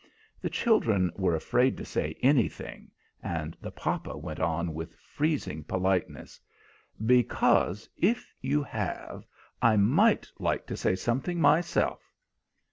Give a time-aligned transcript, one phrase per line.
[0.41, 2.89] The children were afraid to say anything,
[3.21, 6.39] and the papa went on with freezing politeness:
[7.05, 9.27] "Because if you have,
[9.61, 12.01] I might like to say something myself.